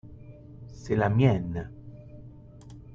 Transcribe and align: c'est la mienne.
c'est 0.73 0.95
la 0.95 1.09
mienne. 1.09 1.69